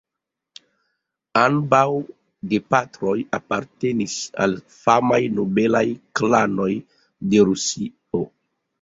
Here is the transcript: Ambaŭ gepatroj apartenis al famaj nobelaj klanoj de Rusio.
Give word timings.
Ambaŭ 1.41 1.81
gepatroj 2.55 3.15
apartenis 3.41 4.17
al 4.49 4.59
famaj 4.81 5.23
nobelaj 5.39 5.87
klanoj 6.23 6.71
de 7.33 7.49
Rusio. 7.55 8.29